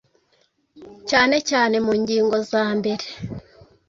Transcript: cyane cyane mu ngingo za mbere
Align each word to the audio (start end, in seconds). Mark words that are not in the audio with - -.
cyane 1.09 1.35
cyane 1.49 1.75
mu 1.85 1.93
ngingo 2.01 2.35
za 2.51 2.65
mbere 2.77 3.05